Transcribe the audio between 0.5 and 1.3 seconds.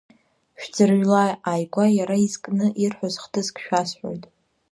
Шәӡырҩла,